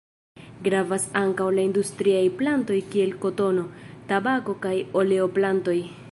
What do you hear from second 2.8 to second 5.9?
kiel kotono, tabako kaj oleo-plantoj.